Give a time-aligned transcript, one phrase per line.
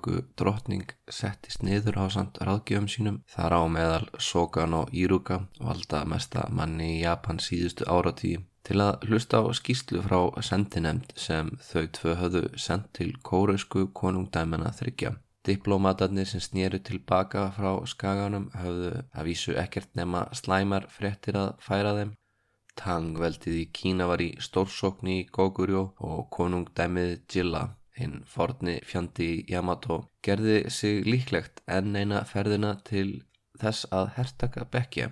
[0.07, 3.15] Kókjóku drottning settist niður á samt ráðgjöfum sínum.
[3.27, 9.03] Þar á meðal Sokan og Íruka valda mesta manni í Japan síðustu áratíi til að
[9.09, 15.17] hlusta á skýslu frá sendinemnd sem þau tvö höfðu sendt til kórausku konungdæmena þryggja.
[15.43, 21.97] Diplómatarnir sem snýru tilbaka frá skaganum höfðu að vísu ekkert nema slæmar fréttir að færa
[21.99, 22.13] þeim.
[22.79, 27.63] Tang veldið í Kína var í stórsókni í Gogurjó og konungdæmið Jilla,
[27.97, 33.23] hinn forni fjandi Yamato, gerði sig líklegt enn eina ferðina til
[33.61, 35.11] þess að hertaka Bekkja,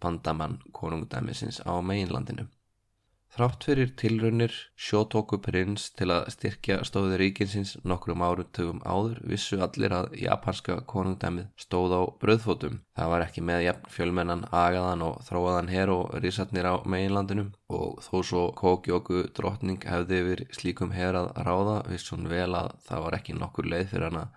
[0.00, 2.46] bandamann konungdæmisins á meginlandinu.
[3.30, 9.94] Þrátt fyrir tilraunir sjótóku prins til að styrkja stóði ríkinsins nokkrum árutögum áður vissu allir
[9.94, 12.80] að japanska konungdæmið stóð á bröðfótum.
[12.98, 18.02] Það var ekki með jafn fjölmennan agaðan og þróaðan her og risatnir á meginlandinum og
[18.08, 23.06] þó svo Kókjóku drottning hefði yfir slíkum her að ráða viss hún vel að það
[23.06, 24.28] var ekki nokkur leið fyrir hana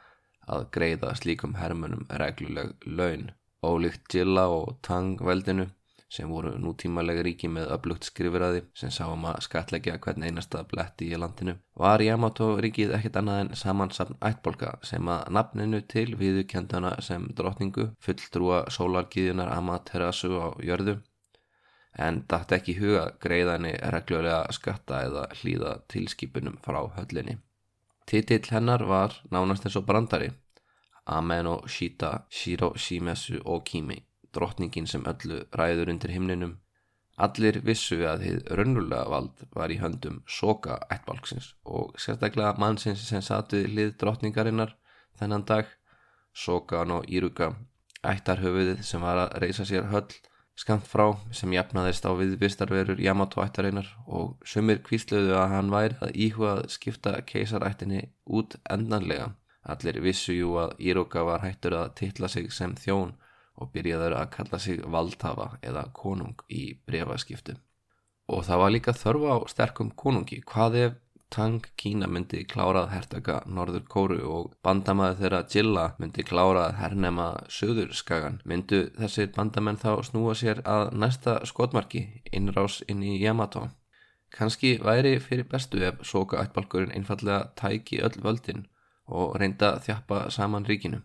[0.54, 3.32] að greiða slíkum hermunum regluleg laun.
[3.66, 5.72] Ólíkt Jilla og Tang veldinu
[6.14, 11.20] sem voru nútímalega ríki með öflugt skrifiraði sem sáum að skatleggja hvern einasta bletti í
[11.20, 17.26] landinu, var Yamato ríkið ekkert annað en samansafn ættbolka sem að nafninu til viðukendana sem
[17.38, 21.00] drottningu fulltrúa sólargiðunar Amaterasu á jörðu
[22.06, 27.38] en dætt ekki huga greiðani reglulega skatta eða hlýða tilskipunum frá höllinni.
[28.10, 30.32] Titill hennar var nánast eins og brandari
[31.06, 34.02] Amen og Shita Shiro Shimesu og Kimi
[34.36, 36.58] drottningin sem öllu ræður undir himninum.
[37.24, 43.22] Allir vissu að þið rönnulega vald var í höndum soka ættbalksins og sérstaklega mannsins sem
[43.22, 44.74] satið lið drottningarinnar
[45.20, 45.68] þennan dag,
[46.34, 47.52] sokan og íruka,
[48.02, 50.10] ættarhöfuðið sem var að reysa sér höll
[50.60, 55.98] skamt frá sem jafnaðist á við vistarverur Yamato ættarinnar og sumir kvísluðu að hann væri
[56.02, 59.34] að íhuga að skipta keisarættinni út endanlega.
[59.64, 63.14] Allir vissu jú að Íruka var hættur að titla sig sem þjón
[63.60, 67.56] og byrjaður að kalla sig valdhafa eða konung í brefaskiptu.
[68.32, 70.42] Og það var líka þörfa á sterkum konungi.
[70.48, 71.00] Hvað ef
[71.34, 77.96] Tang Kína myndi klárað hertaka Norður Kóru og bandamæði þeirra Jilla myndi klárað hernema Suður
[77.98, 78.38] skagan?
[78.46, 83.66] Myndu þessir bandamenn þá snúa sér að næsta skotmarki innrás inn í Yamato?
[84.34, 88.68] Kanski væri fyrir bestu ef soka ættbalkurinn einfallega tæki öll völdin
[89.08, 91.02] og reynda þjappa saman ríkinu.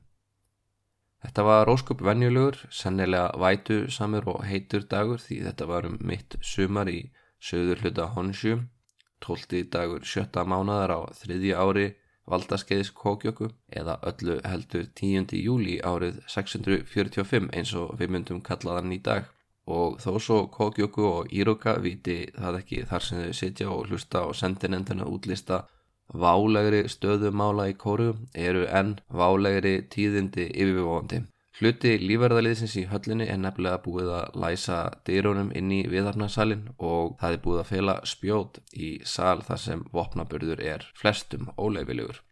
[1.25, 6.37] Þetta var róskup venjulegur, sennilega vætu samur og heitur dagur því þetta var um mitt
[6.41, 7.01] sumar í
[7.43, 8.61] söður hluta Honshu,
[9.25, 11.89] tólti dagur sjötta mánadar á þriðja ári
[12.29, 13.49] valdaskeiðis Kókjöku
[13.81, 15.35] eða öllu heldur 10.
[15.41, 19.27] júli árið 645 eins og við myndum kallaðan í dag
[19.69, 24.25] og þó svo Kókjöku og Íroka viti það ekki þar sem þau sitja og hlusta
[24.29, 25.65] og sendinendina útlista
[26.15, 31.25] válegri stöðumála í kóru eru enn válegri tíðindi yfirvóandi.
[31.59, 34.77] Hluti lífverðaliðsins í höllinni er nefnilega búið að læsa
[35.09, 39.83] dýrónum inn í viðarnarsalinn og það er búið að fela spjót í sal þar sem
[39.93, 42.23] vopnaburður er flestum óleifilegur.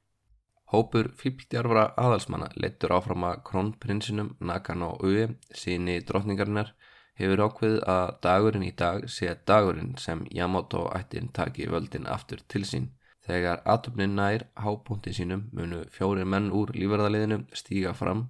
[0.71, 6.73] Hópur fíldjarfra aðalsmanna leittur áfram að krónprinsinum Nakano Ue, síni drotningarinnar,
[7.19, 12.63] hefur ákveðið að dagurinn í dag sé dagurinn sem Yamato ættin taki völdin aftur til
[12.67, 12.93] sín.
[13.27, 18.29] Þegar atöfnin nær hábúndi sínum munu fjórir menn úr lífverðaliðinu stíga fram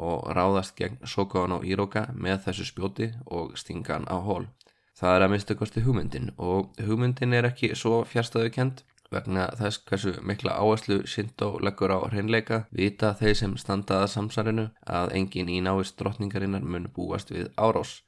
[0.00, 4.48] og ráðast gegn Sokan og Íroka með þessu spjóti og stingan á hól.
[4.96, 8.82] Það er að mista kosti hugmyndin og hugmyndin er ekki svo fjärstaðu kent
[9.12, 14.66] vegna þess hversu mikla áherslu Shinto leggur á hreinleika vita þeir sem standaða samsarinu
[14.98, 18.00] að engin í návist drottningarinnar mun búast við árás.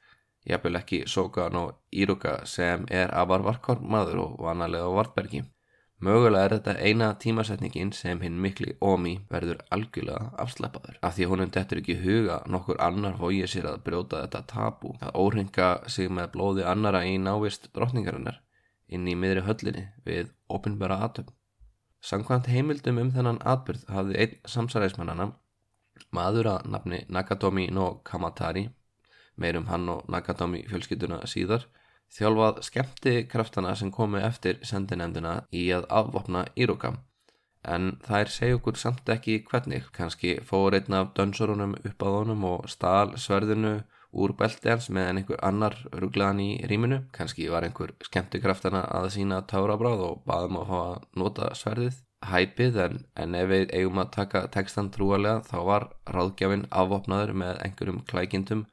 [0.47, 5.43] Jafnvel ekki Sokan og Íroka sem er afar varkor maður og vanalega á Vartbergi.
[6.03, 11.51] Mögulega er þetta eina tímasetningin sem hinn mikli Omi verður algjörlega afslappaður af því honum
[11.55, 16.33] dettur ekki huga nokkur annar fóið sér að brjóta þetta tabu að óringa sig með
[16.33, 18.41] blóði annara í návist drottningarinnar
[18.87, 21.31] inn í miðri höllinni við opinbera atöfn.
[22.03, 25.31] Sankvæmt heimildum um þennan atbyrð hafði einn samsæræðismannana
[26.13, 28.67] Maður að nafni Nakatomi no Kamatari,
[29.37, 31.65] meirum hann og Nakatomi fjölskylduna síðar,
[32.13, 36.93] þjálfað skemmti kraftana sem komu eftir sendinemdina í að afvopna Íroka.
[37.63, 42.47] En þær segja okkur samt ekki hvernig, kannski fór einn af dönsorunum upp að honum
[42.49, 43.77] og stál sverðinu
[44.13, 46.99] úr belti hans meðan einhver annar rugglaðan í rýminu.
[47.15, 52.01] Kannski var einhver skemmtikraftana að sína tárabráð og baðum að fá að nota sverðið.
[52.23, 57.57] Hæpið en, en ef við eigum að taka textan trúalega þá var ráðgjafinn afvopnaður með
[57.65, 58.67] einhverjum klækindum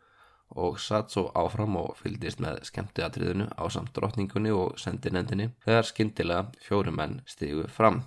[0.56, 6.64] og satt svo áfram og fyldist með skemmtiatriðinu á samt drotningunni og sendinendinni þegar skindilega
[6.66, 8.02] fjórumenn stigu fram.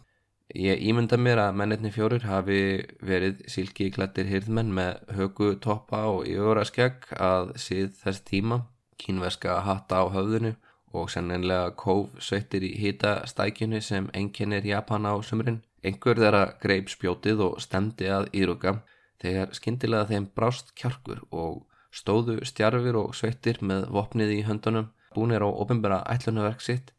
[0.54, 6.28] Ég ímynda mér að mennirni fjórir hafi verið sílki klættir hýrðmenn með högu toppa og
[6.30, 8.60] yfira skegg að síð þess tíma,
[9.00, 10.54] kínverska hatta á höfðinu
[10.94, 15.63] og sennenlega kóf sveitir í hýta stækjunni sem enginnir Japana á sumrin.
[15.81, 18.78] Engur þeirra greip spjótið og stemdi að íruka
[19.24, 21.63] þegar skindilega þeim brást kjarkur og
[21.94, 26.94] stóðu stjarfir og sveitir með vopnið í höndunum búinir á ofinbara ætlunaverk sitt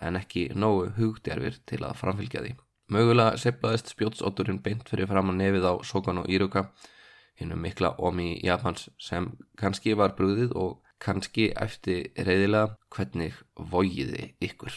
[0.00, 2.54] en ekki nógu hugdjarfir til að framfylgja því.
[2.92, 6.66] Mögulega seplaðist spjótsótturinn beint fyrir fram að nefið á Sokan og Íruka
[7.40, 14.74] hinnum mikla omi Japans sem kannski var brúðið og kannski eftir reyðilega hvernig vogiði ykkur.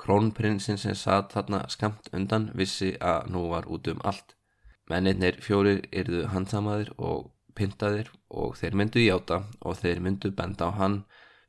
[0.00, 4.34] Krónprinsinn sem satt þarna skamt undan vissi að nú var út um allt.
[4.90, 7.28] Mennirnir fjórir yrðu handsamaðir og
[7.60, 8.08] pyntaðir
[8.42, 10.96] og þeir myndu hjáta og þeir myndu benda á hann,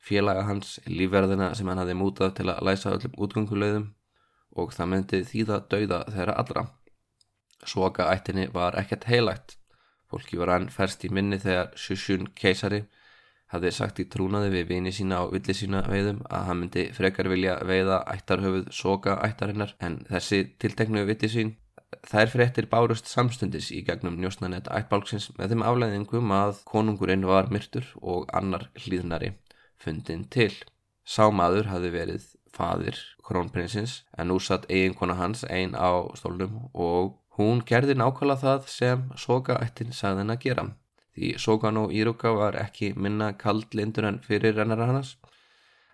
[0.03, 3.89] félaga hans, lífverðina sem hann hafi mútað til að læsa öllum útgöngulegðum
[4.59, 6.65] og það myndi þýða dauða þeirra allra.
[7.63, 9.55] Svoka ættinni var ekkert heilægt.
[10.11, 12.81] Fólki var hann ferst í minni þegar Shushun keisari
[13.51, 17.29] hafði sagt í trúnaði við vini sína og villi sína veiðum að hann myndi frekar
[17.31, 21.53] vilja veiða ættarhöfuð Svoka ættarinnar en þessi tilteknu villi sín
[22.07, 27.87] þær fréttir bárust samstundis í gegnum njósnanett ættbálksins með þeim aflæðingum að konungurinn var myrtur
[28.01, 29.33] og annar hlýðnari
[29.81, 30.53] fundin til.
[31.05, 37.63] Sámaður hafði verið fadir krónprinsins en nú satt eiginkona hans einn á stólnum og hún
[37.67, 40.65] gerði nákvæmlega það sem Soka ættin sagði henn að gera.
[41.15, 45.17] Því Sokan og Íruka var ekki minna kaldlindur en fyrir rennar hans.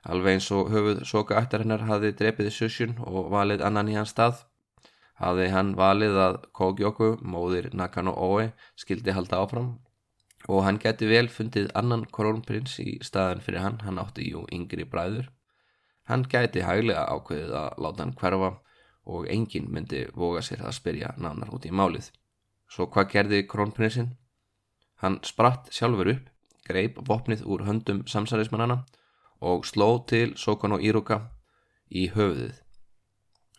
[0.06, 4.14] Alveg eins og höfuð Soka ættar hennar hafði drepið Susjun og valið annan í hans
[4.14, 4.44] stað.
[5.18, 9.78] Hafði hann valið að Kogjóku, móðir Nakano Oe, skildi halda áfram
[10.48, 14.86] og hann geti vel fundið annan krónprins í staðin fyrir hann, hann átti jú yngri
[14.86, 15.32] bræður
[16.08, 18.52] Hann gæti hæglega ákveðið að láta hann hverfa
[19.12, 22.08] og enginn myndi voga sér að spyrja nánar út í málið.
[22.72, 24.14] Svo hvað gerði krónprinsinn?
[25.04, 26.30] Hann spratt sjálfur upp,
[26.68, 28.86] greip vopnið úr höndum samsælismannana
[29.44, 31.20] og sló til Sokon og Íruka
[31.92, 32.56] í höfuðið.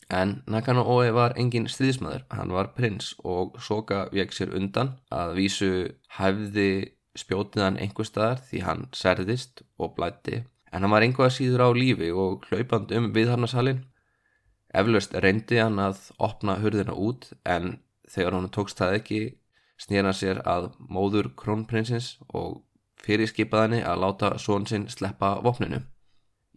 [0.09, 5.35] En Nakano Oe var engin stríðismæður, hann var prins og Soka vek sér undan að
[5.37, 5.73] vísu
[6.17, 11.69] hæfði spjótiðan einhver staðar því hann særðist og blætti en hann var einhvað síður á
[11.77, 13.85] lífi og hlaupand um viðharnasalinn.
[14.79, 17.79] Eflaust reyndi hann að opna hurðina út en
[18.09, 19.21] þegar hann tókst það ekki
[19.81, 22.63] snýrna sér að móður krónprinsins og
[23.05, 25.81] fyrirskipaðinni að láta són sinn sleppa vopninu.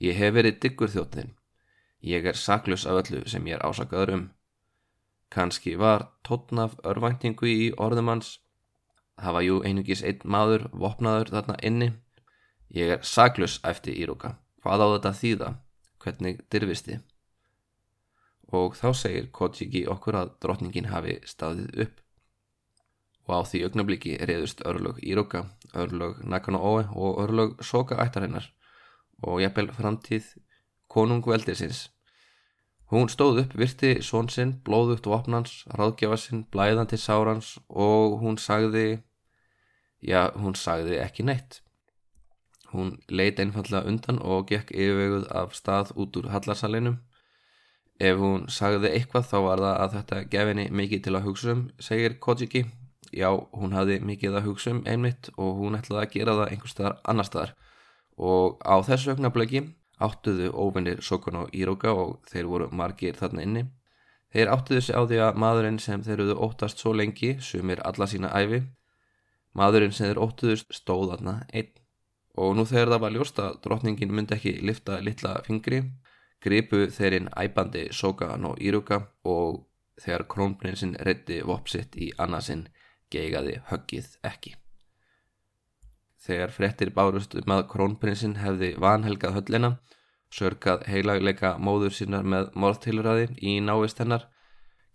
[0.01, 1.35] Ég hef verið diggur þjóttinn.
[2.01, 4.29] Ég er saklus af öllu sem ég er ásakaður um.
[5.31, 8.39] Kanski var tótnaf örvæntingu í orðum hans.
[9.21, 11.91] Það var jú einugis einn maður vopnaður þarna inni
[12.71, 14.37] Ég er saglus eftir Íruka.
[14.63, 15.47] Hvað á þetta þýða?
[15.99, 16.99] Hvernig dyrfisti?
[18.55, 21.97] Og þá segir Kojiki okkur að drotningin hafi staðið upp.
[23.27, 25.43] Og á því augnabliki reyðust örlög Íruka,
[25.75, 28.47] örlög Nakano Oe og örlög Soka ættarinnar
[29.21, 30.31] og jafnvel framtíð
[30.91, 31.87] konungveldirsins.
[32.91, 38.99] Hún stóð upp, virti són sinn, blóðugt vopnans, ráðgjafa sinn, blæðandi sárans og hún sagði,
[40.03, 41.61] já, hún sagði ekki neitt.
[42.73, 46.99] Hún leit einfallega undan og gekk yfirveguð af stað út úr hallarsalinum.
[47.99, 51.55] Ef hún sagði eitthvað þá var það að þetta gef henni mikið til að hugsa
[51.55, 52.65] um, segir Kojiki.
[53.11, 56.71] Já, hún hafði mikið að hugsa um einmitt og hún ætlaði að gera það einhver
[56.71, 57.53] staðar annar staðar.
[58.19, 59.69] Og á þessu ögnableki
[60.07, 63.63] áttuðu óvinnir Sokon og Íroka og þeir voru margir þarna inni.
[64.31, 68.07] Þeir áttuðu sig á því að maðurinn sem þeir eru óttast svo lengi, sumir alla
[68.07, 68.61] sína æfi,
[69.53, 71.73] maðurinn sem þeir óttuðust stóð þarna einn
[72.39, 75.81] og nú þegar það var ljóst að drotningin myndi ekki lifta litla fingri
[76.41, 79.65] gripu þeirinn æbandi Sokan og Íruka og
[80.01, 82.65] þegar krónprinsinn reddi vopsitt í annarsinn
[83.13, 84.60] geigaði höggið ekki.
[86.21, 89.71] Þegar frettir bárust um að krónprinsinn hefði vanhelgað höllina,
[90.31, 94.27] sörgað heilagleika móður sínar með morðtilræði í návist hennar,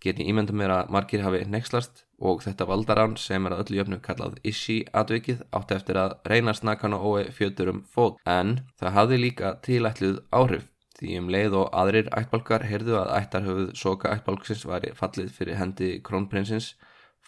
[0.04, 3.98] Geti ímyndum mér að margir hafi nexlast og þetta valdarán sem er að öllu jöfnu
[4.04, 8.96] kallað Ishi atvikið átti eftir að reyna snakan og ói fjötur um fót en það
[8.98, 10.68] hafði líka tilætluð áhrif
[11.00, 15.90] því um leið og aðrir ættbalkar heyrðu að ættarhöfuð soka ættbalksins væri fallið fyrir hendi
[16.04, 16.74] krónprinsins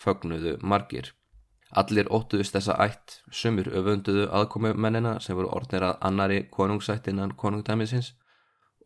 [0.05, 1.18] fögnuðu margir.
[1.77, 8.15] Allir óttuðust þessa ætt, sumur öfunduðu aðkomumennina sem voru orðnir að annari konungsætt innan konungdæmisins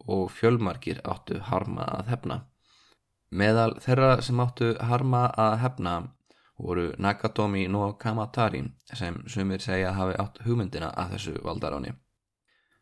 [0.09, 2.39] og fjölmargir áttu harma að hefna.
[3.31, 5.95] Meðal þeirra sem áttu harma að hefna
[6.59, 11.95] voru Nakatomi no Kamatari sem sumir segja hafi átt hugmyndina að þessu valdaráni.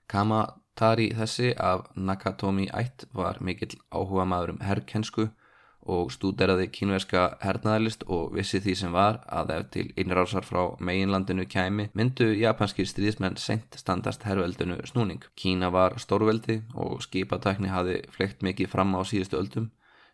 [0.09, 5.29] Kamatari þessi af Nakatomi ætt var mikill áhuga maður um herrkensku
[5.89, 11.47] og stúderaði kínverska hernaðalist og vissi því sem var að ef til innrásar frá meginlandinu
[11.49, 15.25] kæmi myndu japanski stríðismenn sent standast herrveldinu snúning.
[15.37, 19.71] Kína var stórveldi og skipatakni hafi fleikt mikið fram á síðustu öldum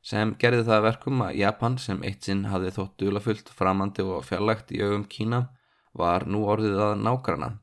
[0.07, 4.71] sem gerði það verkum að Japan sem eitt sinn hafði þótt dulafullt framandi og fjarlægt
[4.71, 5.49] í augum Kína
[5.97, 7.57] var nú orðið að nágrana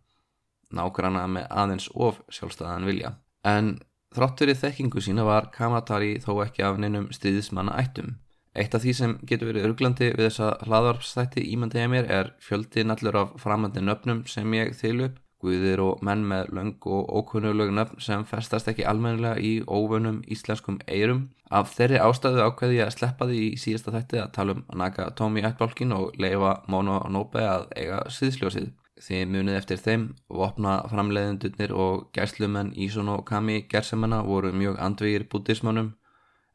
[0.73, 3.13] nágrana með aðeins of sjálfstæðan vilja
[3.47, 3.77] en
[4.15, 8.15] þráttur í þekkingu sína var Kamatari þó ekki af neinum stríðismanna ættum
[8.53, 13.17] Eitt af því sem getur verið örglandi við þessa hlaðarpsþætti ímandið mér er fjöldi nallur
[13.23, 18.01] af framandi nöfnum sem ég þeilu upp guðir og menn með löng og ókunnulegu nöfn
[18.03, 21.25] sem festast ekki almennilega í óvönum íslenskum eirum.
[21.53, 25.43] Af þeirri ástæðu ákveði ég að sleppa því í síðasta þætti að tala um Nakatomi
[25.49, 28.71] ættbálkin og leifa Mono Nobe að eiga síðsljósið.
[29.03, 35.27] Þið munið eftir þeim, vopna framleiðendurnir og gæslumenn Ísun og Kami gerðsemanna voru mjög andvegir
[35.31, 35.91] bútismannum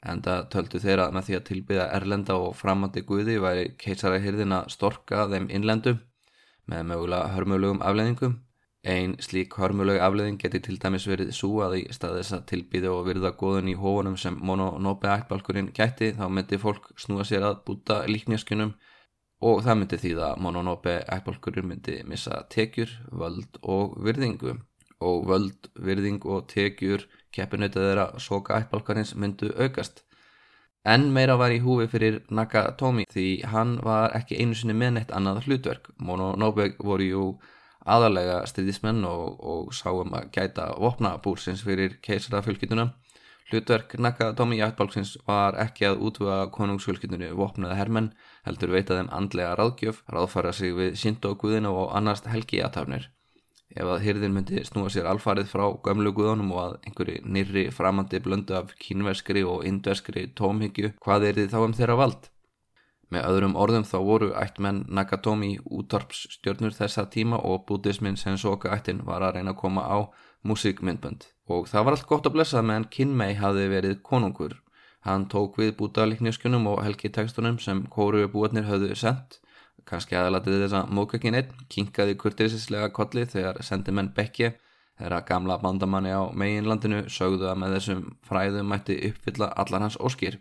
[0.08, 4.70] en það töldu þeirra með því að tilbyða erlenda og framandi guði væri keisarahyrðin að
[4.76, 5.98] storka þeim innlendu
[6.70, 8.38] með mögulega hörmulegum afleðingum
[8.86, 12.90] Einn slík hörmuleg afleðing geti til dæmis verið svo að í stað þess að tilbyði
[12.92, 17.58] og virða góðun í hófunum sem mononope ættbalkurinn gæti þá myndi fólk snúa sér að
[17.66, 18.76] búta líknjaskjunum
[19.40, 24.56] og það myndi því að mononope ættbalkurinn myndi missa tekjur, völd og virðingu
[24.98, 30.02] og völd, virðing og tekjur keppinauta þeirra soka ættbalkarins myndu aukast.
[30.88, 35.14] En meira var í húfi fyrir Nakatomi því hann var ekki einu sinni með neitt
[35.14, 35.90] annað hlutverk.
[36.00, 37.24] Mononobe voru jú
[37.88, 42.88] aðalega styrðismenn og, og sáum að gæta vopnabúrsins fyrir keisarafjölskytuna.
[43.48, 48.10] Hlutverk Nakatomi Jættbálksins var ekki að útvöga konungsfjölskytunni vopnaða hermenn,
[48.48, 53.10] heldur veita þeim andlega ráðgjöf, ráðfara sig við síndóguðinu og annars helgi aðtafnir.
[53.76, 58.20] Ef að hyrðin myndi snúa sér alfarið frá gömlu guðunum og að einhverju nýri framandi
[58.24, 62.30] blöndu af kínverskri og indverskri tómhyggju, hvað er þið þá um þeirra vald?
[63.12, 69.24] Með öðrum orðum þá voru ættmenn Nakatomi útvarpsstjörnur þessa tíma og bútismin Sensoka ættin var
[69.24, 69.98] að reyna að koma á
[70.44, 71.24] músikmyndbönd.
[71.48, 74.58] Og það var allt gott að blessa meðan Kinmei hafi verið konungur.
[75.08, 79.38] Hann tók við bútaliknjöskunum og helgi tekstunum sem kóruðu búatnir höfðu sendt.
[79.88, 84.52] Kanski aðalatið þessa mókakin einn, kinkaði kurtisislega kolli þegar sendi menn Bekkje,
[85.00, 90.36] þeirra gamla bandamanni á meginlandinu, sögðu að með þessum fræðum mætti uppfylla allar hans óskýr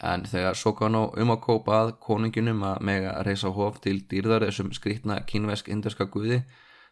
[0.00, 4.72] en þegar Sokano um að kópa að koningunum að mega reysa hóf til dýrðar þessum
[4.76, 6.40] skrítna kínvesk-inderska guði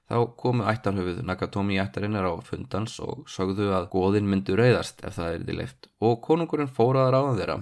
[0.09, 5.35] þá komu ættarhöfuð Nakatomi ættarinnar á fundans og sögðu að góðin myndu reyðast ef það
[5.35, 7.59] er því leift og konungurinn fóraðar á þeirra.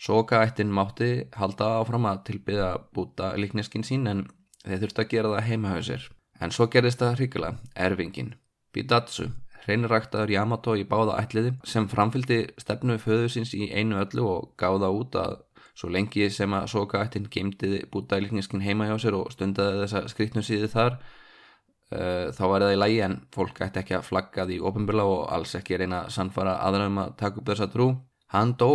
[0.00, 4.24] Soka ættin mátti halda áfram að tilbyða búta líkneskinn sín en
[4.64, 6.08] þeir þurfti að gera það heimahauðsir.
[6.40, 8.34] En svo gerist það hryggulega, erfingin.
[8.72, 9.28] Bidatsu
[9.64, 15.16] hreinræktaður Yamato í báða ætliði sem framfylgdi stefnu föðusins í einu öllu og gáða út
[15.20, 15.38] að
[15.76, 20.44] svo lengi sem að soka ættin geimdiði bútælikniskin heima hjá sér og stundaði þessa skriktnum
[20.46, 20.98] síði þar
[21.90, 25.56] þá var það í lægi en fólk ætti ekki að flagga því ofinbila og alls
[25.58, 27.88] ekki reyna að sannfara aðraðum að taka upp þessa trú.
[28.30, 28.70] Hann dó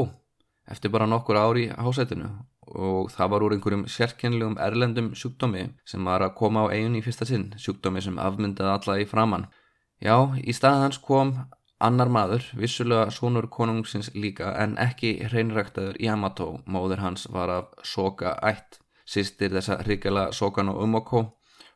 [0.68, 2.32] eftir bara nokkur ári í hásætinu
[2.76, 7.04] og það var úr einhverjum sérkennilegum erlendum sjúkdómi sem var að koma á eigin í
[7.06, 9.46] fyrsta sinn sjúkdómi sem afmyndaði alla í framann
[10.02, 11.36] Já, í stað hans kom
[11.80, 18.36] annar maður, vissulega sonur konungsins líka en ekki hreinræktaður Yamato, móður hans var af Soka
[18.44, 21.24] ætt, sýstir þessa hrikala Sokan og Umoko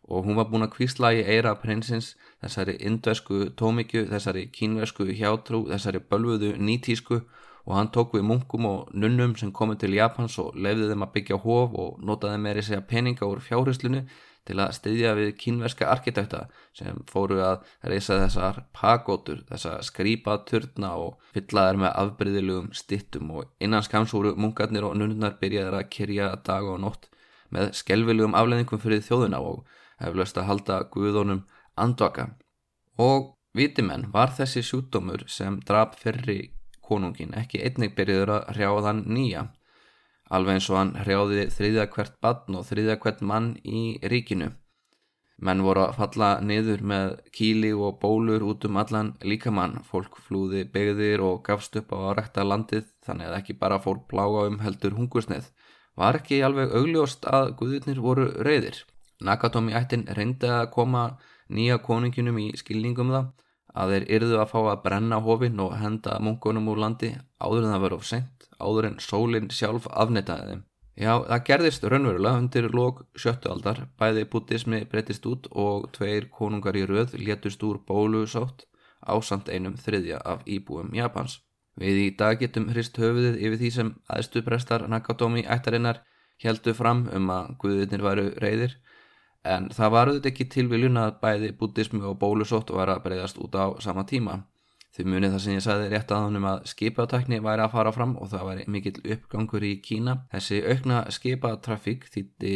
[0.10, 5.68] og hún var búin að kvísla í eira prinsins þessari indvesku tómikju, þessari kínvesku hjátrú,
[5.70, 7.22] þessari bölvuðu nýtísku.
[7.70, 11.12] Og hann tók við munkum og nunnum sem komið til Japans og lefði þeim að
[11.18, 14.08] byggja hóf og notaði meiri segja peninga úr fjárhyslunu
[14.50, 16.40] til að styðja við kínverska arkitekta
[16.74, 23.86] sem fóru að reysa þessar pagótur, þessar skrýpaturna og fyllaðar með afbreyðilegum stittum og innan
[23.86, 27.10] skams voru munkarnir og nunnar byrjaðar að kyrja dag og nótt
[27.54, 29.62] með skelvilegum afleðingum fyrir þjóðuna og
[30.00, 31.44] heflaust að halda guðunum
[31.76, 32.30] andvaka.
[33.00, 36.40] Og vitimenn var þessi sjútdómur sem draf fyrri
[36.90, 39.44] konungin ekki einnig byrjuður að hrjáða hann nýja.
[40.30, 44.52] Alveg eins og hann hrjáði þriðja hvert badn og þriðja hvert mann í ríkinu.
[45.40, 49.78] Menn voru að falla niður með kíli og bólur út um allan líkamann.
[49.88, 54.04] Fólk flúði begðir og gafst upp á að rekta landið þannig að ekki bara fór
[54.12, 55.48] plága um heldur hungursneið.
[56.00, 58.84] Var ekki alveg augljóst að guðurnir voru reyðir.
[59.26, 61.04] Nakatomi ættin reyndi að koma
[61.52, 63.32] nýja konunginum í skilningum það
[63.80, 67.74] að þeir yrðu að fá að brenna hofinn og henda munkunum úr landi áður en
[67.74, 70.64] það verið of sent, áður en sólinn sjálf afnitaði þeim.
[71.00, 76.76] Já, það gerðist raunverulega undir lók sjöttu aldar, bæði buddhismi breytist út og tveir konungar
[76.76, 78.66] í röð létust úr bólusátt
[79.00, 81.40] á samt einum þriðja af íbúum Japans.
[81.80, 86.02] Við í dag getum hrist höfuðið yfir því sem aðstuprestar Nakatomi ættarinnar
[86.44, 88.76] heldu fram um að guðirnir varu reyðir
[89.44, 93.56] en það var auðvitað ekki tilviljun að bæði buddhismi og bólusótt var að breyðast út
[93.56, 94.42] á sama tíma.
[95.00, 97.92] Þið munið það sem ég sagði rétt að hann um að skipatakni væri að fara
[97.94, 100.16] fram og það væri mikill uppgangur í Kína.
[100.34, 102.56] Þessi aukna skipatrafík þýtti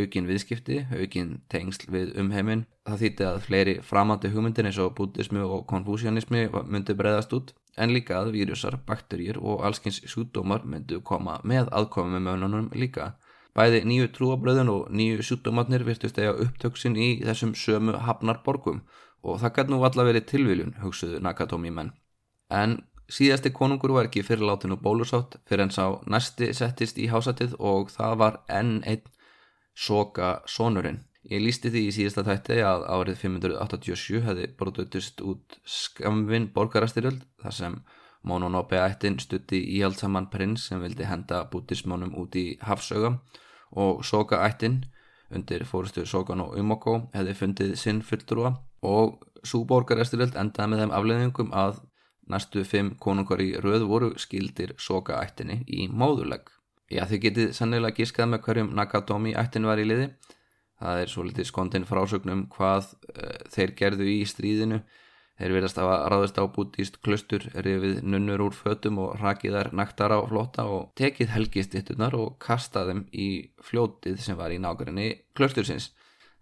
[0.00, 2.64] aukin viðskipti, aukin tengsl við umheimin.
[2.88, 7.92] Það þýtti að fleiri framandi hugmyndir eins og buddhismi og konfúsianismi myndi breyðast út en
[7.92, 13.12] líka að vírusar, bakterjir og allskins sjúdómar myndu koma með aðkomið með önunum líka.
[13.56, 18.82] Bæði nýju trúabröðun og nýju sjúttumatnir virtust eiga upptöksin í þessum sömu hafnarborgum
[19.24, 21.94] og það gæti nú allavega verið tilviljun, hugsuðu Nakatomi menn.
[22.52, 22.76] En
[23.08, 28.16] síðasti konungur var ekki fyrirláttinu bólusátt fyrir en sá næsti settist í hásatið og það
[28.22, 29.08] var enn einn
[29.76, 31.04] soka sonurinn.
[31.26, 37.56] Ég lísti því í síðasta tætti að árið 587 hefði brotutist út skamvinn borgarastyrjöld þar
[37.56, 37.80] sem
[38.26, 43.20] Mononobe ættin stutti íhaldsamann prins sem vildi henda bútismánum út í hafsögum
[43.72, 44.84] og Soka ættin
[45.30, 48.52] undir fórustu Sokan og Umoko hefði fundið sinn fulltrúa
[48.86, 51.80] og svo borgaresturöld endaði með þeim afleðingum að
[52.30, 56.46] næstu fimm konungar í röð voru skildir Soka ættinni í móðuleg.
[56.90, 60.10] Já þið getið sannilega gískað með hverjum Nakatomi ættin var í liði.
[60.78, 64.82] Það er svo litið skondin frásögnum hvað uh, þeir gerðu í stríðinu
[65.36, 70.14] Þeir verðast að ráðast á bútíst klustur rifið nunnur úr fötum og rakið þær naktar
[70.16, 73.26] á flota og tekið helgistittunar og kastað þeim í
[73.68, 75.90] fljótið sem var í nákvæmni klustursins.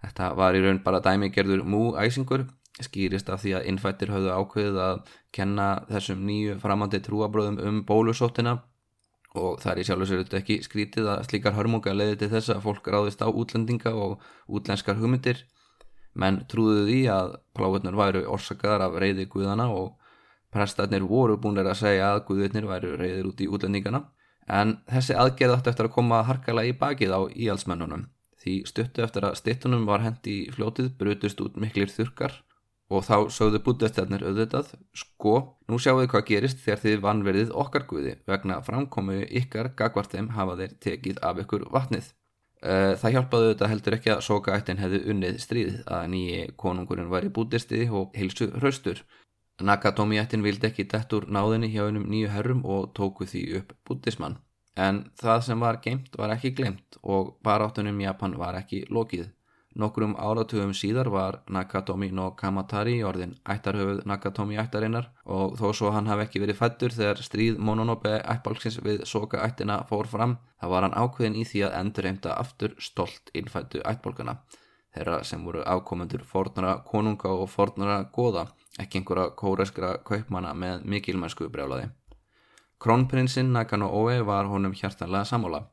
[0.04, 2.46] Þetta var í raun bara dæmigerður múæsingur,
[2.86, 5.02] skýrist af því að innfættir höfðu ákveðið að
[5.34, 8.60] kenna þessum nýju framandi trúabröðum um bólusóttina
[9.34, 12.30] og það er í sjálf og sér þetta ekki skrítið að slíkar hörmunga leiði til
[12.36, 15.42] þess að fólk ráðist á útlendinga og útlenskar hugmyndir
[16.14, 19.94] menn trúðu því að pláðurnir væru orsakaðar af reyði guðana og
[20.54, 24.04] prestarnir voru búinir að segja að guðurnir væru reyðir út í útlendingana.
[24.46, 28.08] En þessi aðgerð átti eftir að koma harkala í bakið á íhalsmennunum
[28.44, 32.42] því stuttu eftir að stittunum var hendi í fljótið brutust út miklir þurkar
[32.92, 35.36] og þá sögðu bútastjarnir auðvitað sko,
[35.70, 40.28] nú sjáu þið hvað gerist þegar þið vannverðið okkar guði vegna framkomu ykkar gagvart þeim
[40.36, 42.12] hafa þeir tekið af ykkur vatnið
[42.64, 47.84] það hjálpaði þetta heldur ekki að Soka-ættin hefði unnið stríð að nýji konungurinn væri bútisti
[47.90, 49.02] og heilsu hraustur.
[49.62, 54.40] Nakatomi-ættin vildi ekki dett úr náðinni hjá einum nýju herrum og tóku því upp bútismann.
[54.74, 59.28] En það sem var geimt var ekki glemt og baráttunum Japan var ekki lokið.
[59.74, 66.06] Nokkrum áratugum síðar var Nakatomi no Kamatari orðin ættarhöfuð Nakatomi ættarinnar og þó svo hann
[66.06, 70.86] hafi ekki verið fættur þegar stríð Mononobe ættbálksins við Soka ættina fór fram þá var
[70.86, 74.38] hann ákveðin í því að endurreymta aftur stolt innfættu ættbálkana
[74.94, 78.46] þeirra sem voru ákomendur fornara konunga og fornara goða
[78.78, 81.90] ekki einhverja kóreskra kaupmana með mikilmennsku brjálaði.
[82.78, 85.64] Krónprinsinn Nakano Oe var honum hjartanlega samóla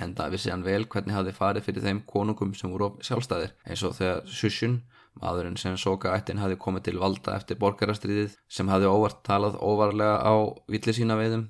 [0.00, 3.84] en það vissi hann vel hvernig hafði farið fyrir þeim konungum sem voru sjálfstæðir eins
[3.86, 4.76] og þegar Shushin,
[5.20, 10.20] maðurinn sem Soka ættin hafði komið til valda eftir borgarastriðið sem hafði óvart talað óvarlega
[10.24, 10.34] á
[10.70, 11.48] villi sína veiðum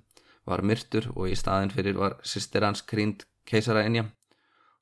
[0.49, 4.09] var myrtur og í staðin fyrir var sýstir hans Krind keisara Enja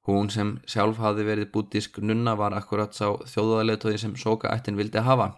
[0.08, 5.04] hún sem sjálf hafði verið bútísk nunna var akkurat sá þjóðaðleitóði sem Soka ættin vildi
[5.04, 5.34] hafa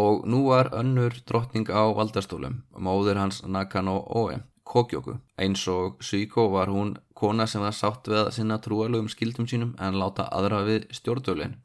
[0.00, 4.38] og nú var önnur drottning á valdastólum móður hans Nakano Oe
[4.70, 5.16] Kokjóku.
[5.38, 9.74] Eins og Suiko var hún kona sem var sátt við að sinna trúalögum skildum sínum
[9.78, 11.58] en láta aðra við stjórnvölin.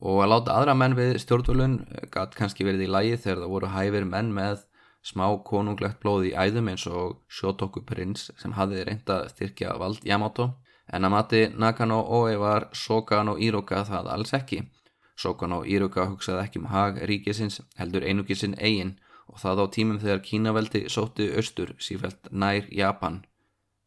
[0.00, 1.76] Og að láta aðra menn við stjórnvölin
[2.12, 4.64] gæti kannski verið í lægi þegar það voru hæfir menn með
[5.06, 10.50] smá konunglegt blóð í æðum eins og Shotoku prins sem hafði reynda styrkja vald Yamato.
[10.86, 14.62] En að mati Nakano Oe var Sokano Iroka það alls ekki.
[15.18, 20.22] Sokano Iroka hugsaði ekki um hag ríkisins heldur einugissinn eigin og það á tímum þegar
[20.26, 23.24] Kínaveldi sótti austur sífælt nær Japan.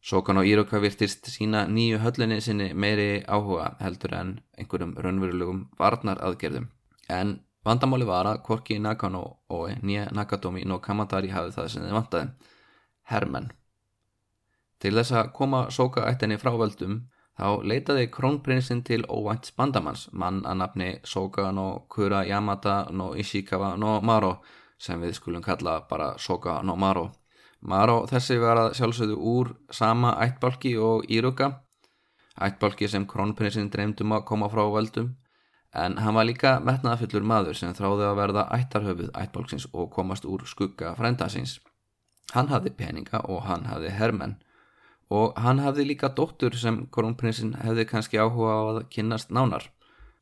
[0.00, 6.22] Sokan og Íroka virtist sína nýju höllinni sinni meiri áhuga heldur en einhverjum raunverulegum varnar
[6.24, 6.70] aðgerðum.
[7.08, 11.96] En Vandamáli var að Korki Nakano og nýja Nakatomi no Kamatari hafði það sem þið
[11.98, 12.30] vantaði.
[13.10, 13.50] Hermenn.
[14.80, 17.02] Til þess að koma Soka-ættinni frá völdum
[17.36, 23.74] þá leitaði krónprinsinn til óvænt bandamanns, mann að nafni Soka no Kura Yamata no Ishikawa
[23.76, 24.38] no Maro
[24.78, 27.10] sem við skulum kalla bara Soka no Maro.
[27.60, 31.50] Maro þessi var að sjálfsögðu úr sama ættbalki og Íruka,
[32.40, 35.10] ættbalki sem krónprinsinn dreymdum að koma frá völdum
[35.72, 40.42] en hann var líka metnaðafullur maður sem þráði að verða ættarhöfuð ættbálksins og komast úr
[40.46, 41.60] skugga frendasins.
[42.34, 44.38] Hann hafði peninga og hann hafði hermenn
[45.10, 49.68] og hann hafði líka dóttur sem kronprinsinn hefði kannski áhuga á að kynnast nánar.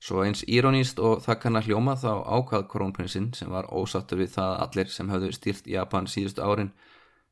[0.00, 4.36] Svo eins íróníst og það kann að hljóma þá ákvað kronprinsinn sem var ósattur við
[4.36, 6.70] það að allir sem hafðu stýrt Japan síðustu árin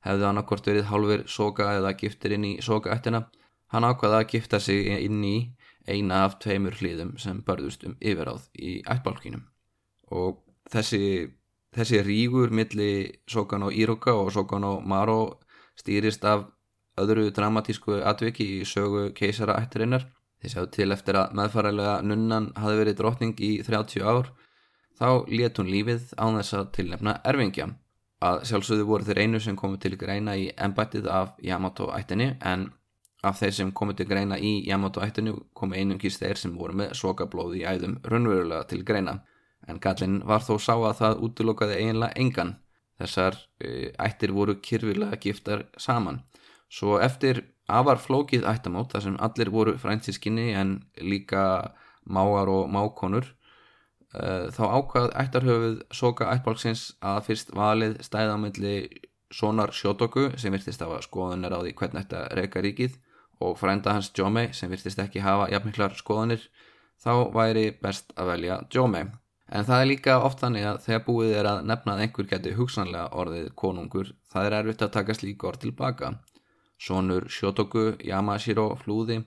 [0.07, 3.27] hefðu annarkort verið hálfur soka eða giftir inn í sokaættina.
[3.75, 5.37] Hann ákvaði að gifta sig inn í
[5.87, 9.45] eina af tveimur hlýðum sem börðust um yfiráð í ættbálkinum.
[10.15, 11.31] Og þessi,
[11.75, 12.91] þessi rígur milli
[13.31, 15.41] Sokano Iroka og Sokano Maro
[15.79, 16.47] stýrist af
[16.97, 20.07] öðru dramatísku atviki í sögu keisara ættarinnar
[20.41, 24.31] þeir sjáðu til eftir að meðfæralega nunnan hafi verið drotning í 30 ár.
[24.97, 27.69] Þá let hún lífið án þess að tilnefna erfingja
[28.25, 32.71] að sjálfsögðu voru þeir einu sem komið til greina í ennbættið af Yamato ættinni en
[33.27, 36.93] Af þeir sem komið til greina í Yamato ættinu kom einungis þeir sem voru með
[36.99, 39.17] sokablóð í æðum raunverulega til greina
[39.67, 42.53] en gallin var þó sá að það útlokaði eiginlega engan.
[43.01, 46.23] Þessar e, ættir voru kyrfilega giftar saman.
[46.73, 51.75] Svo eftir afar flókið ættamót þar sem allir voru fræntískinni en líka
[52.07, 53.33] máar og mákonur
[54.57, 58.77] þá ákvað ættarhöfuð soka ættbálksins að fyrst valið stæðamilli
[59.35, 62.97] sonar sjótoku sem virtist af að skoðunar á því hvernig þetta reyka ríkið
[63.45, 66.47] og frænda hans Jómei sem virtist ekki hafa jafnmiklar skoðanir
[67.03, 69.07] þá væri best að velja Jómei.
[69.47, 72.55] En það er líka oft þannig að þegar búið er að nefna að einhver geti
[72.57, 76.15] hugsanlega orðið konungur það er erfitt að taka slík orð tilbaka.
[76.83, 79.21] Sónur Shotoku Yamashiro flúði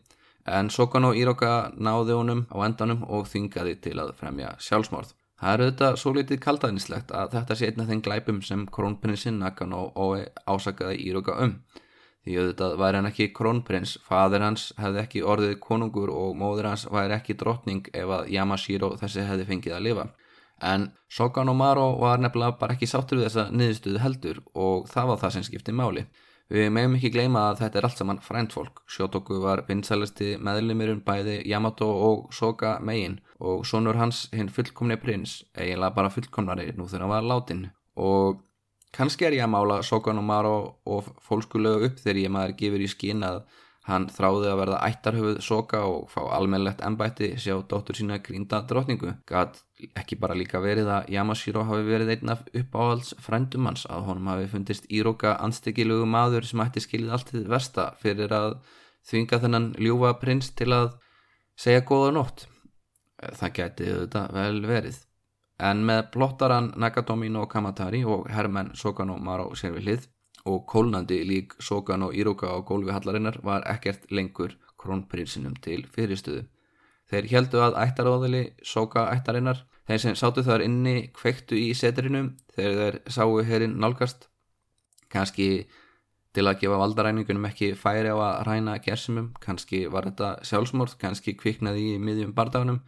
[0.57, 5.13] en Sokano Iroka náði honum á endanum og þyngaði til að fremja sjálfsmorð.
[5.39, 9.85] Það er auðvitað svo litið kaldaðnislegt að þetta sé einna þenn glæpum sem krónprinsinn Nakano
[9.95, 11.53] Oe ásakaði Iroka um.
[12.27, 16.83] Því auðvitað væri hann ekki krónprins, fadir hans hefði ekki orðið konungur og móður hans
[16.91, 20.05] væri ekki drottning ef að Yamashiro þessi hefði fengið að lifa.
[20.59, 25.21] En Sokan Omaro var nefnilega bara ekki sáttur við þessa niðurstuðu heldur og það var
[25.23, 26.03] það sem skipti máli.
[26.49, 28.81] Við meðum ekki gleyma að þetta er allt saman fræntfólk.
[28.89, 35.43] Shotoku var vinsælisti meðlumirun bæði Yamato og Soka megin og sonur hans hinn fullkomni prins,
[35.53, 37.67] eiginlega bara fullkomnari nú þegar hann var látin
[37.99, 38.45] og
[38.95, 40.53] Kanski er ég að mála Sokan og Maro
[40.89, 43.43] og fólkskulegu upp þegar ég maður gefur í skín að
[43.85, 49.13] hann þráði að verða ættarhöfuð Soka og fá almennlegt ennbætti sjá dóttur sína grínda drotningu.
[49.29, 49.61] Gat
[49.99, 54.31] ekki bara líka verið að Yamashiro hafi verið einn af uppáhalds frændum hans að honum
[54.33, 58.57] hafi fundist Íroka anstekilegu maður sem ætti skilið allt til versta fyrir að
[59.09, 60.89] þvinga þennan ljúfa prins til að
[61.59, 62.47] segja góða nótt.
[63.19, 64.99] Það gæti þetta vel verið
[65.59, 70.07] en með plottaran Nakatomi no Kamatari og herrmenn Sokano Maro sér við hlið
[70.49, 76.45] og kólnandi lík Sokano Iruka á gólfi hallarinnar var ekkert lengur krónprinsinum til fyrirstöðu.
[77.09, 82.99] Þeir heldu að ættaróðili Soka ættarinnar, þeir sem sátu þar inni kvektu í setrinum þegar
[82.99, 84.27] þeir sáu herrin nálgast,
[85.09, 85.49] kannski
[86.37, 91.33] til að gefa valdaræningunum ekki færi á að ræna gersimum, kannski var þetta sjálfsmórð, kannski
[91.39, 92.83] kviknaði í miðjum bardagunum,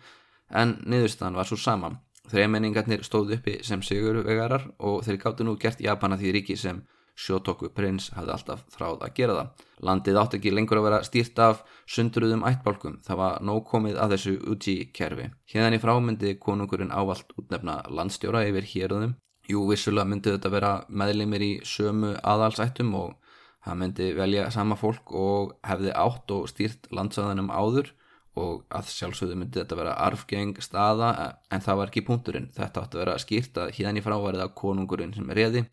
[0.54, 1.98] en niðurstaðan var svo saman.
[2.32, 6.84] Þreimenningarnir stóð uppi sem sigurvegarar og þeir gáttu nú gert Japana því ríki sem
[7.15, 9.65] Shotoku prins hafði alltaf þráð að gera það.
[9.88, 14.15] Landið átt ekki lengur að vera stýrt af sundruðum ættbálkum, það var nóg komið að
[14.15, 15.28] þessu Uji-kerfi.
[15.54, 19.15] Hérðan í frámyndi konungurinn ávalt útnefna landstjóra yfir hérðum.
[19.50, 23.17] Jú, vissulega myndi þetta vera meðlimir í sömu aðalsættum og
[23.65, 27.91] það myndi velja sama fólk og hefði átt og stýrt landsaðanum áður
[28.39, 31.12] og að sjálfsögðu myndi þetta vera arfgeng staða
[31.52, 34.38] en það var ekki punkturinn þetta átti að vera skýrt að hérna í frá var
[34.39, 35.63] það konungurinn sem er reði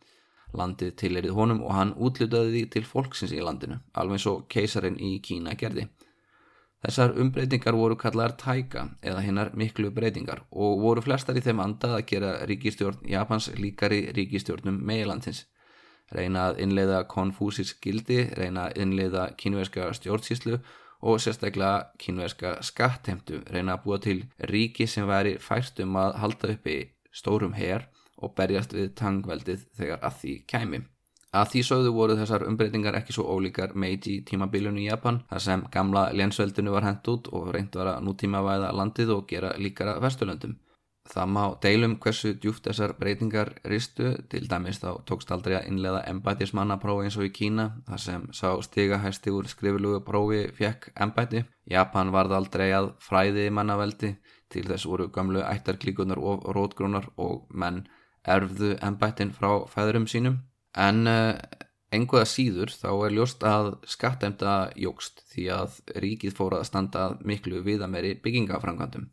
[0.56, 5.18] landið tilerið honum og hann útlutaði því til fólksins í landinu alveg svo keisarin í
[5.24, 5.88] Kína gerði.
[6.78, 11.96] Þessar umbreytingar voru kallar tæka eða hinnar miklu breytingar og voru flestar í þeim andað
[11.96, 15.44] að gera ríkistjórn Japans líkari ríkistjórnum meilandins
[16.14, 20.58] reyna að innleiða konfúsisk gildi reyna að innleiða kínverska stjórnsíslu
[20.98, 23.42] og sérstaklega kynverska skattheimtu.
[23.52, 24.18] Reyna að búa til
[24.50, 26.78] ríki sem væri fært um að halda uppi
[27.14, 27.86] stórum her
[28.22, 30.80] og berjast við tangveldið þegar að því kæmi.
[31.38, 35.64] Að því sögðu voru þessar umbreytingar ekki svo ólíkar Meiji tímabilun í Japan þar sem
[35.74, 39.98] gamla lénsveldinu var hendt út og reynd var að nútíma væða landið og gera líkara
[40.00, 40.56] vesturlöndum.
[41.08, 46.02] Það má deilum hversu djúft þessar breytingar ristu, til dæmis þá tókst aldrei að innlega
[46.10, 51.44] embætismannaprófi eins og í Kína, þar sem sá stigahæsti úr skriflugu prófi fekk embæti.
[51.68, 54.14] Japan varð aldrei að fræði mannaveldi,
[54.52, 57.86] til þess voru gamlu ættarklíkunar og rótgrónar og menn
[58.36, 60.40] erfðu embætin frá fæðurum sínum.
[60.76, 61.34] En uh,
[61.94, 67.62] enguða síður þá er ljóst að skattemda jógst því að ríkið fór að standa miklu
[67.66, 69.08] viðameri byggingafrangvandum.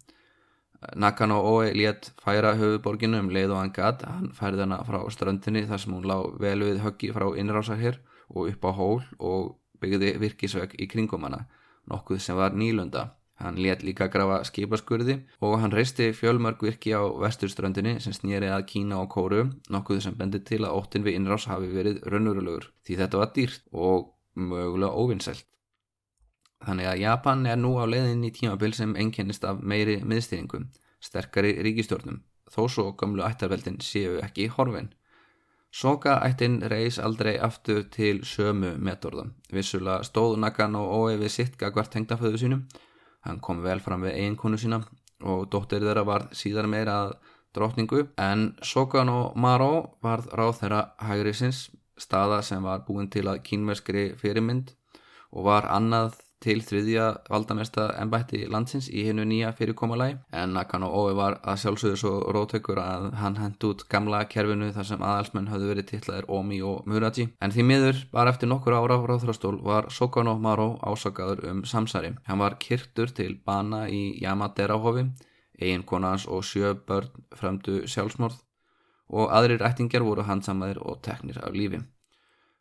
[0.95, 5.65] Nakano Oe létt færa höfuborginu um leið og hann gatt, hann færði hana frá ströndinni
[5.69, 7.97] þar sem hún lág vel við höggi frá innrásarher
[8.29, 11.45] og upp á hól og byggði virkisvegg í kringum hana,
[11.89, 13.09] nokkuð sem var nýlunda.
[13.35, 18.67] Hann létt líka grafa skipaskurði og hann reisti fjölmörg virki á vesturströndinni sem snýri að
[18.69, 22.99] Kína og Kóru, nokkuð sem bendi til að óttin við innrás hafi verið rönnurulegur því
[23.01, 25.43] þetta var dýrt og mögulega óvinnselt.
[26.65, 30.69] Þannig að Japan er nú á leiðin í tímabil sem einkennist af meiri miðstýringum,
[31.03, 34.93] sterkari ríkistjórnum, þó svo gamlu ættarveldin séu ekki horfin.
[35.75, 39.33] Soka ættin reys aldrei aftur til sömu metorðum.
[39.51, 42.61] Vissulega stóð Nakan og Ói við sitt hvert tengdaföðu sínum.
[43.25, 44.81] Hann kom vel fram við eiginkonu sína
[45.25, 47.15] og dóttir þeirra var síðar meira að
[47.55, 53.41] drotningu en Sokan og Maró varð ráð þeirra hægrisins staða sem var búin til að
[53.47, 54.73] kínverskri fyrirmynd
[55.31, 61.15] og var annað til þriðja valdamesta ennbætti landsins í hennu nýja fyrirkomalagi en Nakano Ói
[61.17, 65.71] var að sjálfsögðu svo rótökur að hann hend út gamla kerfinu þar sem aðalsmenn hafði
[65.71, 67.27] verið tillaðir Omi og Muraji.
[67.41, 72.13] En því miður bara eftir nokkur ára á ráðhrastól var Sokano Maro ásakaður um samsari
[72.29, 75.07] hann var kyrtur til bana í Yamadera-hofi
[75.57, 78.37] eiginkonans og sjö börn fremdu sjálfsmorð.
[79.15, 81.83] Og aðrir ættingar voru handsamaðir og teknir af lífi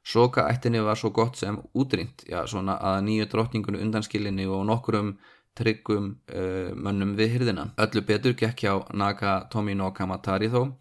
[0.05, 5.14] Soka ættinni var svo gott sem útrýnt, já svona að nýju drottningunni undanskilinni og nokkurum
[5.57, 7.71] tryggum uh, mönnum við hyrðina.
[7.81, 10.75] Öllu betur gekk hjá Nagatomi no Kamatari þó.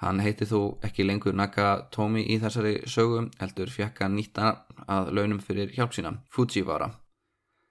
[0.00, 4.54] Hann heiti þó ekki lengur Nagatomi í þessari sögu, heldur fjekka nýtta
[4.88, 6.88] að launum fyrir hjálp sína, Fujiwara.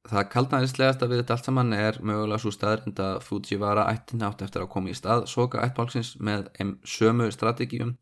[0.09, 4.63] Það kaldnæðislegasta við þetta allt saman er mögulega svo staðrind að Fujiwara ættin átt eftir
[4.63, 6.47] að koma í stað soka ættbálksins með
[6.85, 7.97] sömu strategíum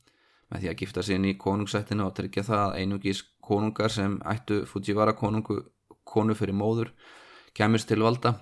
[0.51, 4.19] með því að gifta sér inn í konungsættinu og tryggja það að einugís konungar sem
[4.27, 5.61] ættu Fujiwara konungu
[6.07, 6.93] konu fyrir móður
[7.57, 8.35] kemurst til valda.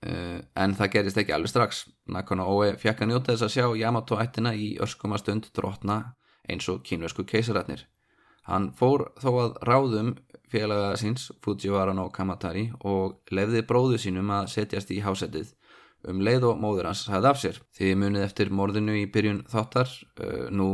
[0.00, 1.84] Uh, en það gerist ekki alveg strax.
[2.08, 6.02] Nakano Oe fjekk að njóta þess að sjá Yamato ættina í örskuma stund drotna
[6.48, 7.84] eins og kínversku keisaratnir
[8.48, 10.12] hann fór þó að ráðum
[10.50, 15.52] félaga síns Fujiwara no Kamatari og lefði bróðu sínum að setjast í hásettið
[16.08, 17.58] um leið og móður hans hæði af sér.
[17.76, 19.90] Því munið eftir morðinu í byrjun þáttar.
[20.20, 20.70] Uh, nú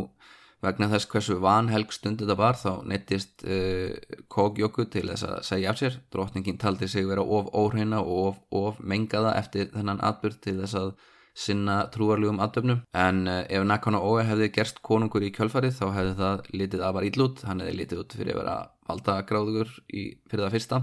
[0.65, 3.93] vegna þess hversu vanhelg stund þetta var þá nettist uh,
[4.33, 5.99] Kogjóku til þess að segja af sér.
[6.13, 10.79] Drotningin taldi sig vera of óhreina og of, of mengaða eftir þennan atbyrg til þess
[10.81, 10.97] að
[11.37, 16.15] sinna trúarljum aðdöfnum en uh, ef Nakano Oe hefði gerst konungur í kjölfarið þá hefði
[16.23, 18.57] það litið afar íllút hann hefði litið út fyrir að vera
[18.89, 20.81] valdagráður fyrir það fyrsta.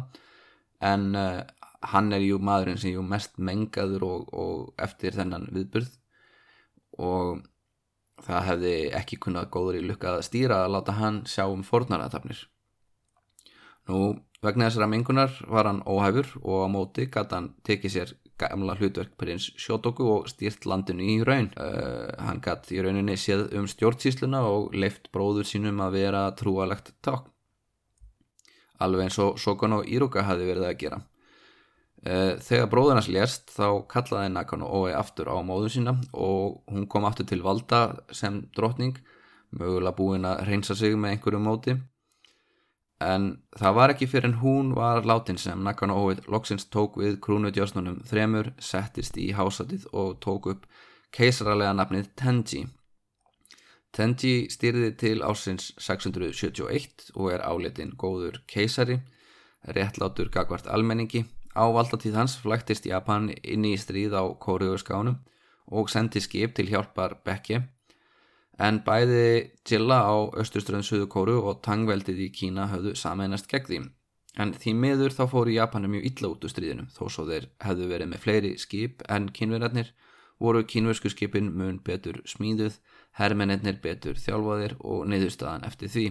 [0.84, 1.42] En uh,
[1.92, 5.92] hann er jú maðurinn sem jú mest mengaður og, og eftir þennan viðbyrð
[7.04, 7.44] og
[8.24, 12.46] það hefði ekki kunnað góður í lukka að stýra að láta hann sjá um fornaraðtafnir.
[13.90, 18.76] Nú, vegna þessara mengunar var hann óhæfur og á móti gæti hann tekið sér gamla
[18.80, 21.52] hlutverk prins Sjótoku og stýrt landinu í raun.
[21.58, 26.94] Uh, hann gæti í rauninni séð um stjórnsísluna og leift bróður sínum að vera trúalegt
[27.04, 27.28] takk.
[28.84, 31.04] Alveg eins og Sokono Íruka hafi verið að gera.
[32.04, 36.84] Eh, þegar bróður hans lérst þá kallaði Nakano Oe aftur á móðu sína og hún
[36.92, 38.98] kom aftur til valda sem drotning,
[39.56, 41.76] mögulega búin að reynsa sig með einhverju móti.
[43.00, 47.22] En það var ekki fyrir en hún var látin sem Nakano Oe loksins tók við
[47.24, 50.66] krúnudjósnunum þremur, settist í hásatið og tók upp
[51.16, 52.66] keisaralega nafnið Tenji.
[53.96, 59.00] Tenji styrði til ásins 671 og er áletinn góður keisari,
[59.64, 65.20] réttlátur gagvart almenningi Á valdatíð hans flæktist Japan inn í stríð á Kóriðurskánum
[65.70, 67.62] og sendi skip til hjálpar Bekke
[68.60, 73.80] en bæði Jilla á östuströðun Suðu Kóru og Tangveldið í Kína höfðu sameinast gegn því.
[74.38, 77.90] En því miður þá fóru Japanum mjög illa út úr stríðinu þó svo þeir hefðu
[77.90, 79.92] verið með fleiri skip en kínverðarnir
[80.42, 82.80] voru kínversku skipin mun betur smíðuð,
[83.20, 86.08] herrmennir betur þjálfaðir og niðurstaðan eftir því.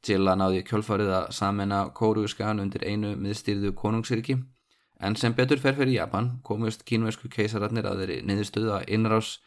[0.00, 4.38] Jilla náði kjölfarið að sameina Kóruðurskan undir einu miðstýrðu konungsriki
[5.00, 9.38] En sem betur fer fyrir Japan komust kínversku keisararnir að þeirri niðurstöðu að innrás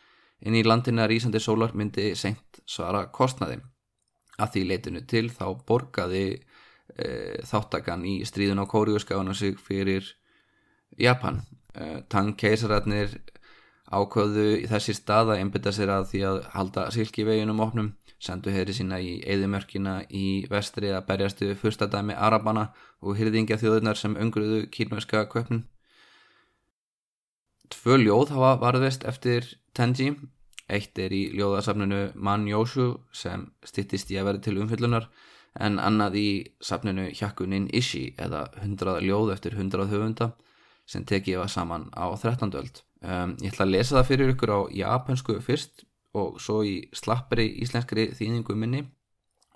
[0.41, 3.59] inn í landina rísandi sólar myndi senkt svara kostnaði.
[4.41, 7.09] Að því leitinu til þá borgaði e,
[7.45, 10.09] þáttakann í stríðun á kóriuskafana sig fyrir
[10.97, 11.43] Japan.
[11.77, 13.13] E, Tang keisararnir
[13.93, 18.53] ákvöðu í þessi stað að einbytta sér að því að halda silki veginum opnum, sendu
[18.55, 22.69] heyri sína í eðimörkina í vestri að berjastu fyrstadæmi Arabana
[23.03, 25.65] og hyrðingja þjóðunar sem ungruðu kínverska köpnum.
[27.73, 30.13] Tvö ljóð hafa varðvest eftir Tenji,
[30.69, 35.09] eitt er í ljóðasafnunu Man Yoshu sem stittist í að vera til umfyllunar
[35.59, 36.27] en annað í
[36.63, 40.31] safnunu Hyakunin Ishi eða 100 ljóð eftir 100 höfunda
[40.89, 42.53] sem tekið var saman á 13.
[42.59, 42.83] öld.
[43.03, 45.83] Um, ég ætla að lesa það fyrir ykkur á japansku fyrst
[46.13, 48.84] og svo í slappri íslenskri þýningu minni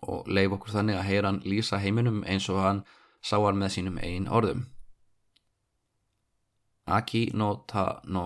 [0.01, 2.83] og leif okkur þannig að heyra hann lýsa heiminum eins og hann
[3.21, 4.65] sá hann með sínum einn orðum.
[6.87, 8.25] Aki no ta no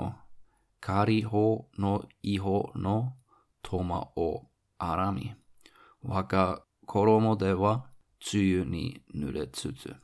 [0.82, 1.46] kari ho
[1.78, 2.98] no iho no
[3.64, 4.30] toma o
[4.80, 5.34] arami
[6.04, 7.74] waka koromo dewa
[8.20, 9.96] tsuyu ni nuretsutsu.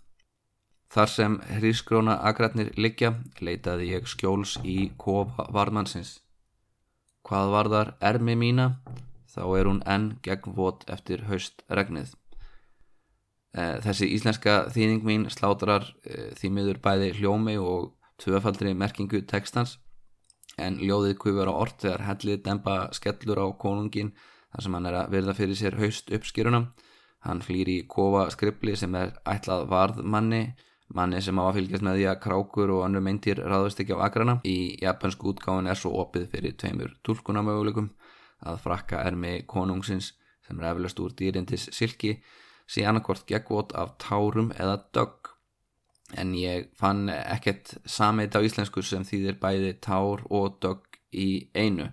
[0.93, 3.11] Þar sem hrískróna agratnir liggja
[3.43, 6.21] leitaði ég skjóls í kofa varðmannsins.
[7.27, 8.69] Hvað varðar ermi mína
[9.27, 12.13] þá er hún enn gegn vot eftir haust regnið.
[13.57, 19.77] Eh, þessi íslenska þýðing mín slátrar eh, því miður bæði hljómi og tvöfaldri merkingu tekstans
[20.57, 24.13] en ljóðið kvifur á orð þegar hellið dempa skellur á konungin
[24.53, 26.63] þar sem hann er að verða fyrir sér haust uppskýruna.
[27.27, 30.43] Hann flýr í kofa skrifli sem er ætlað varðmanni
[30.95, 34.05] manni sem á að fylgjast með því að krákur og annu meintir ráðast ekki á
[34.07, 37.89] agrana í japansku útgáðin er svo opið fyrir tveimur tólkunamöguleikum
[38.47, 40.13] að frakka ermi konungsins
[40.47, 42.17] sem er eflust úr dýrindis silki
[42.67, 45.31] sé annarkort geggvot af tárum eða dögg.
[46.15, 51.89] En ég fann ekkert sameit á íslensku sem þýðir bæði tár og dögg í einu.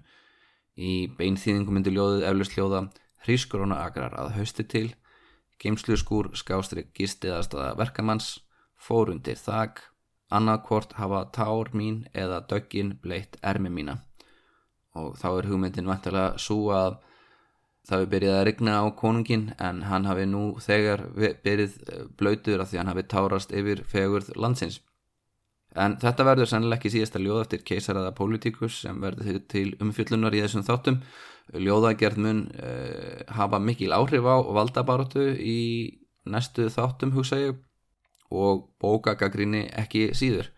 [0.78, 2.84] Í beinþýðingum myndi ljóðið eflust ljóða
[3.26, 4.88] hrískróna agrar að hausti til
[5.62, 8.43] geimslu skúr skástri gistiðastaða verkamanns
[8.84, 9.80] fórundir þak,
[10.34, 14.00] annarkvort hafa tár mín eða döggin bleitt ermi mína
[14.94, 16.96] og þá er hugmyndin vantilega svo að
[17.84, 22.62] það hefur byrjað að rigna á konungin en hann hafi nú þegar byrjið eh, blöytur
[22.62, 24.80] af því hann hafi tárast yfir fegurð landsins.
[25.74, 30.42] En þetta verður sannlega ekki síðasta ljóð eftir keisaraða politíkus sem verður til umfyllunar í
[30.44, 31.00] þessum þáttum.
[31.50, 35.58] Ljóðagerð mun uh, hafa mikil áhrif á valdabaróttu í
[36.30, 37.58] næstu þáttum hugsa ég
[38.34, 40.50] og bókagagrinni ekki síður.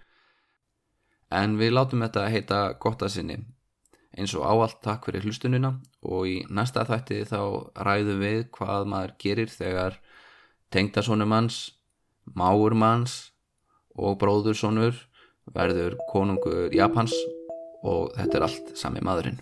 [1.30, 3.38] En við látum þetta heita gott að sinni.
[4.16, 5.74] Eins og áallt takk fyrir hlustununa
[6.06, 7.40] og í næsta þætti þá
[7.84, 9.98] ræðum við hvað maður gerir þegar
[10.72, 11.58] tengdasónum manns,
[12.32, 13.34] máur manns
[13.96, 14.96] og bróðursónur
[15.52, 17.14] verður konungur Japans
[17.84, 19.38] og þetta er allt sami maðurinn.